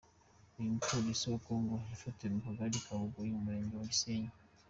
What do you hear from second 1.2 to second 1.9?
wa Congo